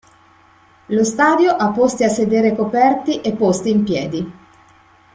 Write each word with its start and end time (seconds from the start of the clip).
Lo 0.87 1.03
stadio 1.03 1.51
ha 1.51 1.69
posti 1.69 2.03
a 2.03 2.09
sedere 2.09 2.55
coperti 2.55 3.21
e 3.21 3.33
posti 3.33 3.69
in 3.69 3.83
piedi. 3.83 4.31